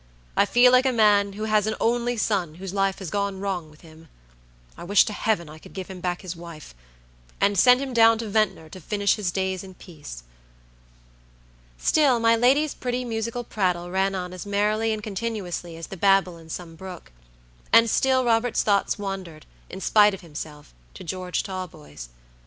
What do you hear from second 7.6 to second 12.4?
him down to Ventnor to finish his days in peace." Still my